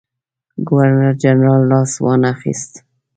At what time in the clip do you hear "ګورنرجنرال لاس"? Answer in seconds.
0.67-1.91